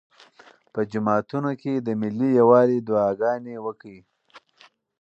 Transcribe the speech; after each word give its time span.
په 0.73 0.81
جوماتونو 0.91 1.51
کې 1.61 1.73
د 1.77 1.87
ملي 2.01 2.29
یووالي 2.39 2.79
دعاګانې 2.87 3.55
وکړئ. 3.65 3.99